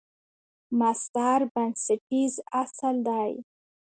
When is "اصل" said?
2.61-2.95